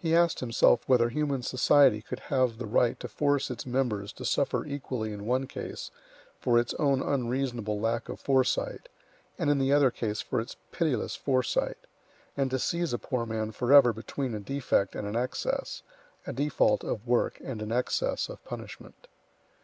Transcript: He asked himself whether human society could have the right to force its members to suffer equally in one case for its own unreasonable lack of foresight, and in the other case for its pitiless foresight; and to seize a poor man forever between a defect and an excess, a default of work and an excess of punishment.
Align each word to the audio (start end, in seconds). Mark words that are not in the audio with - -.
He 0.00 0.16
asked 0.16 0.40
himself 0.40 0.80
whether 0.88 1.10
human 1.10 1.42
society 1.42 2.02
could 2.02 2.18
have 2.26 2.58
the 2.58 2.66
right 2.66 2.98
to 2.98 3.06
force 3.06 3.52
its 3.52 3.64
members 3.64 4.12
to 4.14 4.24
suffer 4.24 4.64
equally 4.66 5.12
in 5.12 5.26
one 5.26 5.46
case 5.46 5.92
for 6.40 6.58
its 6.58 6.74
own 6.74 7.00
unreasonable 7.00 7.78
lack 7.78 8.08
of 8.08 8.18
foresight, 8.18 8.88
and 9.38 9.48
in 9.48 9.58
the 9.60 9.72
other 9.72 9.92
case 9.92 10.20
for 10.20 10.40
its 10.40 10.56
pitiless 10.72 11.14
foresight; 11.14 11.86
and 12.36 12.50
to 12.50 12.58
seize 12.58 12.92
a 12.92 12.98
poor 12.98 13.24
man 13.24 13.52
forever 13.52 13.92
between 13.92 14.34
a 14.34 14.40
defect 14.40 14.96
and 14.96 15.06
an 15.06 15.14
excess, 15.14 15.84
a 16.26 16.32
default 16.32 16.82
of 16.82 17.06
work 17.06 17.38
and 17.40 17.62
an 17.62 17.70
excess 17.70 18.28
of 18.28 18.44
punishment. 18.44 19.06